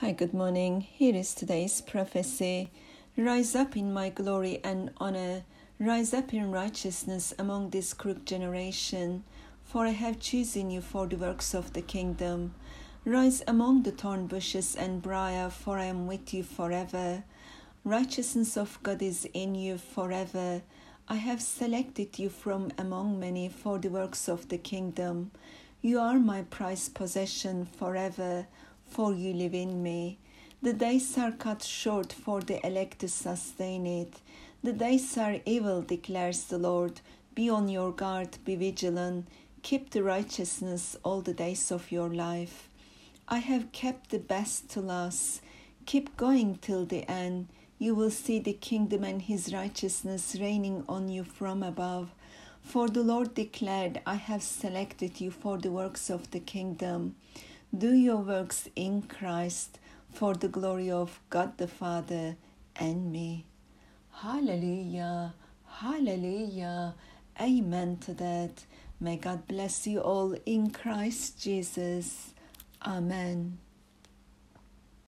Hi, 0.00 0.12
good 0.12 0.34
morning. 0.34 0.82
Here 0.82 1.16
is 1.16 1.32
today's 1.32 1.80
prophecy. 1.80 2.68
Rise 3.16 3.54
up 3.54 3.78
in 3.78 3.94
my 3.94 4.10
glory 4.10 4.60
and 4.62 4.90
honor. 4.98 5.44
Rise 5.80 6.12
up 6.12 6.34
in 6.34 6.50
righteousness 6.50 7.32
among 7.38 7.70
this 7.70 7.94
crooked 7.94 8.26
generation. 8.26 9.24
For 9.64 9.86
I 9.86 9.92
have 9.92 10.20
chosen 10.20 10.70
you 10.70 10.82
for 10.82 11.06
the 11.06 11.16
works 11.16 11.54
of 11.54 11.72
the 11.72 11.80
kingdom. 11.80 12.52
Rise 13.06 13.42
among 13.48 13.84
the 13.84 13.90
thorn 13.90 14.26
bushes 14.26 14.76
and 14.76 15.00
briar, 15.00 15.48
for 15.48 15.78
I 15.78 15.86
am 15.86 16.06
with 16.06 16.34
you 16.34 16.42
forever. 16.42 17.24
Righteousness 17.82 18.58
of 18.58 18.78
God 18.82 19.00
is 19.00 19.26
in 19.32 19.54
you 19.54 19.78
forever. 19.78 20.60
I 21.08 21.16
have 21.16 21.40
selected 21.40 22.18
you 22.18 22.28
from 22.28 22.70
among 22.76 23.18
many 23.18 23.48
for 23.48 23.78
the 23.78 23.88
works 23.88 24.28
of 24.28 24.50
the 24.50 24.58
kingdom. 24.58 25.30
You 25.80 26.00
are 26.00 26.18
my 26.18 26.42
prized 26.42 26.94
possession 26.94 27.64
forever 27.64 28.46
for 28.86 29.12
you 29.12 29.32
live 29.32 29.54
in 29.54 29.82
me. 29.82 30.18
The 30.62 30.72
days 30.72 31.16
are 31.18 31.32
cut 31.32 31.62
short 31.62 32.12
for 32.12 32.40
the 32.40 32.64
elect 32.66 33.00
to 33.00 33.08
sustain 33.08 33.86
it. 33.86 34.20
The 34.62 34.72
days 34.72 35.16
are 35.18 35.40
evil, 35.44 35.82
declares 35.82 36.44
the 36.44 36.58
Lord. 36.58 37.00
Be 37.34 37.50
on 37.50 37.68
your 37.68 37.92
guard, 37.92 38.38
be 38.44 38.56
vigilant, 38.56 39.28
keep 39.62 39.90
the 39.90 40.02
righteousness 40.02 40.96
all 41.02 41.20
the 41.20 41.34
days 41.34 41.70
of 41.70 41.92
your 41.92 42.08
life. 42.08 42.68
I 43.28 43.38
have 43.38 43.72
kept 43.72 44.10
the 44.10 44.18
best 44.18 44.70
to 44.70 44.80
last. 44.80 45.42
Keep 45.84 46.16
going 46.16 46.56
till 46.56 46.86
the 46.86 47.08
end. 47.10 47.48
You 47.78 47.94
will 47.94 48.10
see 48.10 48.38
the 48.38 48.54
kingdom 48.54 49.04
and 49.04 49.20
his 49.20 49.52
righteousness 49.52 50.36
reigning 50.40 50.84
on 50.88 51.08
you 51.08 51.24
from 51.24 51.62
above. 51.62 52.08
For 52.62 52.88
the 52.88 53.02
Lord 53.02 53.34
declared, 53.34 54.00
I 54.06 54.14
have 54.14 54.42
selected 54.42 55.20
you 55.20 55.30
for 55.30 55.58
the 55.58 55.70
works 55.70 56.10
of 56.10 56.30
the 56.30 56.40
kingdom. 56.40 57.16
Do 57.76 57.92
your 57.92 58.18
works 58.18 58.68
in 58.74 59.02
Christ 59.02 59.78
for 60.14 60.32
the 60.34 60.48
glory 60.48 60.90
of 60.90 61.20
God 61.28 61.58
the 61.58 61.68
Father 61.68 62.36
and 62.76 63.12
me. 63.12 63.44
Hallelujah, 64.12 65.34
hallelujah, 65.66 66.94
amen 67.38 67.98
to 67.98 68.14
that. 68.14 68.64
May 68.98 69.16
God 69.16 69.46
bless 69.46 69.86
you 69.86 70.00
all 70.00 70.34
in 70.46 70.70
Christ 70.70 71.42
Jesus. 71.42 72.32
Amen. 72.86 73.58